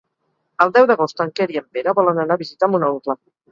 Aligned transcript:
El 0.65 0.73
deu 0.77 0.87
d'agost 0.91 1.21
en 1.27 1.35
Quer 1.41 1.47
i 1.57 1.61
en 1.63 1.69
Pere 1.77 1.95
volen 2.01 2.25
anar 2.25 2.41
a 2.41 2.45
visitar 2.47 2.73
mon 2.75 2.91
oncle. 2.93 3.21